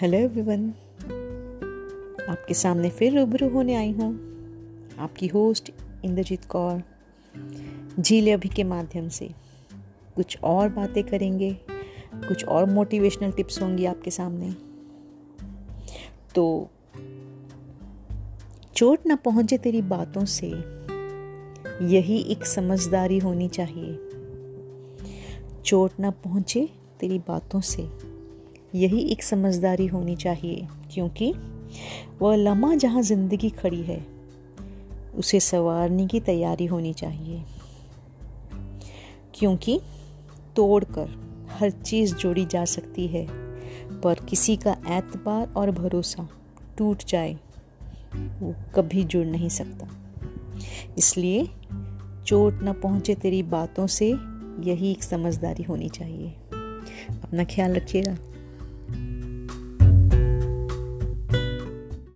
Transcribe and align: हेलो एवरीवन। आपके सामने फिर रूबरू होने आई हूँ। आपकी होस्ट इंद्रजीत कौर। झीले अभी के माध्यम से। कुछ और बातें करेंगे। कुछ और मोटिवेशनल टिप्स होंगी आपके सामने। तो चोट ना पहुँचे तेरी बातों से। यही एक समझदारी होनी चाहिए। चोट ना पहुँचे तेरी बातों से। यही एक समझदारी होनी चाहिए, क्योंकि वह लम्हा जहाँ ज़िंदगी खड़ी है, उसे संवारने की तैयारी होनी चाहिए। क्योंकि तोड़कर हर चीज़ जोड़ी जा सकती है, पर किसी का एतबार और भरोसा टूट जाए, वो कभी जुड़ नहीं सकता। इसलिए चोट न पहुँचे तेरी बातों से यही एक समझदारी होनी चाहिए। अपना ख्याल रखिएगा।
हेलो 0.00 0.18
एवरीवन। 0.18 0.68
आपके 2.28 2.54
सामने 2.54 2.90
फिर 2.90 3.18
रूबरू 3.18 3.48
होने 3.48 3.74
आई 3.74 3.92
हूँ। 3.92 4.14
आपकी 4.98 5.26
होस्ट 5.26 5.72
इंद्रजीत 6.04 6.44
कौर। 6.44 6.82
झीले 8.00 8.30
अभी 8.30 8.48
के 8.48 8.64
माध्यम 8.64 9.08
से। 9.08 9.30
कुछ 10.16 10.38
और 10.44 10.68
बातें 10.68 11.04
करेंगे। 11.04 11.56
कुछ 12.14 12.44
और 12.44 12.70
मोटिवेशनल 12.70 13.32
टिप्स 13.32 13.62
होंगी 13.62 13.84
आपके 13.84 14.10
सामने। 14.10 14.52
तो 16.34 16.70
चोट 18.74 18.98
ना 19.06 19.16
पहुँचे 19.16 19.58
तेरी 19.58 19.82
बातों 19.82 20.24
से। 20.24 20.48
यही 21.86 22.18
एक 22.18 22.46
समझदारी 22.46 23.18
होनी 23.18 23.48
चाहिए। 23.48 23.94
चोट 25.64 25.90
ना 26.00 26.10
पहुँचे 26.10 26.68
तेरी 27.00 27.18
बातों 27.18 27.60
से। 27.60 28.09
यही 28.74 29.00
एक 29.00 29.22
समझदारी 29.22 29.86
होनी 29.86 30.16
चाहिए, 30.16 30.68
क्योंकि 30.92 31.34
वह 32.22 32.36
लम्हा 32.36 32.74
जहाँ 32.74 33.02
ज़िंदगी 33.02 33.50
खड़ी 33.50 33.82
है, 33.82 34.06
उसे 35.14 35.40
संवारने 35.40 36.06
की 36.06 36.20
तैयारी 36.20 36.66
होनी 36.66 36.92
चाहिए। 36.92 37.42
क्योंकि 39.34 39.80
तोड़कर 40.56 41.08
हर 41.50 41.70
चीज़ 41.70 42.14
जोड़ी 42.14 42.46
जा 42.46 42.64
सकती 42.64 43.06
है, 43.06 43.26
पर 44.00 44.14
किसी 44.14 44.56
का 44.56 44.76
एतबार 44.88 45.52
और 45.56 45.70
भरोसा 45.70 46.28
टूट 46.78 47.04
जाए, 47.04 47.34
वो 48.14 48.54
कभी 48.74 49.04
जुड़ 49.04 49.26
नहीं 49.26 49.48
सकता। 49.48 49.88
इसलिए 50.98 51.48
चोट 52.26 52.60
न 52.62 52.72
पहुँचे 52.72 53.14
तेरी 53.14 53.42
बातों 53.42 53.86
से 53.86 54.10
यही 54.60 54.90
एक 54.90 55.02
समझदारी 55.02 55.62
होनी 55.62 55.88
चाहिए। 55.88 56.28
अपना 57.22 57.44
ख्याल 57.44 57.74
रखिएगा। 57.74 58.16